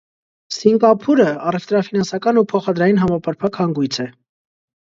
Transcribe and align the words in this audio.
Սինկափուրը 0.53 1.27
առևտրաֆինանսական 1.51 2.39
ու 2.43 2.47
փոխադրային 2.55 3.01
համապարփակ 3.05 3.61
հանգոյց 3.63 4.01
է։ 4.07 4.09